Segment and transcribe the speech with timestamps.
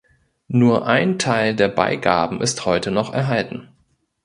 [0.47, 3.69] Nur ein Teil der Beigaben ist heute noch erhalten.